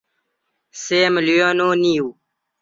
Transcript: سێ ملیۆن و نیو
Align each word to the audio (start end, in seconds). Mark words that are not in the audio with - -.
سێ 0.83 1.01
ملیۆن 1.15 1.57
و 1.67 1.69
نیو 1.83 2.07